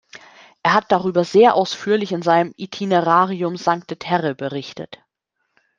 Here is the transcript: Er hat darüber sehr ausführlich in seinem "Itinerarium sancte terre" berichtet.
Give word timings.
Er 0.63 0.73
hat 0.73 0.91
darüber 0.91 1.23
sehr 1.23 1.53
ausführlich 1.53 2.11
in 2.11 2.23
seinem 2.23 2.55
"Itinerarium 2.57 3.55
sancte 3.55 3.97
terre" 3.97 4.33
berichtet. 4.33 4.97